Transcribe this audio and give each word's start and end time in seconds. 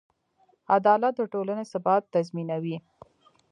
عدالت 0.75 1.13
د 1.17 1.21
ټولنې 1.33 1.63
ثبات 1.71 2.03
تضمینوي. 2.13 2.77